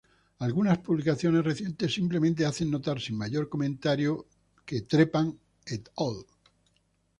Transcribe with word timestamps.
Algunas 0.39 0.79
publicaciones 0.79 1.43
recientes 1.43 1.93
simplemente 1.93 2.43
hacen 2.47 2.71
notar 2.71 2.99
sin 2.99 3.19
mayor 3.19 3.49
comentario 3.49 4.25
que 4.65 4.81
Trepan 4.81 5.37
"et 5.67 5.89
al". 5.95 6.25